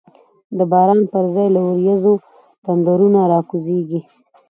[0.57, 2.13] د باران پر ځای له وریځو،
[2.63, 3.99] تندرونه را کوزیږی